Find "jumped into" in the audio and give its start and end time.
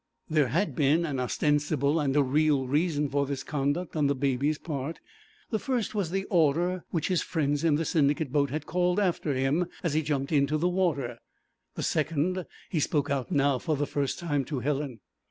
10.01-10.57